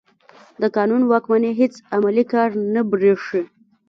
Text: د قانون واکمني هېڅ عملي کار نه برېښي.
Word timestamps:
د 0.61 0.63
قانون 0.77 1.01
واکمني 1.05 1.51
هېڅ 1.59 1.73
عملي 1.95 2.23
کار 2.33 2.49
نه 2.73 2.81
برېښي. 2.91 3.41